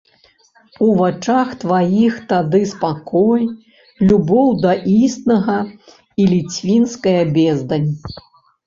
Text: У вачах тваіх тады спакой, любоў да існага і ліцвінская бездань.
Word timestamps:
У 0.85 0.87
вачах 1.01 1.47
тваіх 1.63 2.13
тады 2.31 2.61
спакой, 2.73 3.43
любоў 4.13 4.47
да 4.65 4.71
існага 5.03 5.59
і 5.79 6.23
ліцвінская 6.35 7.21
бездань. 7.39 7.91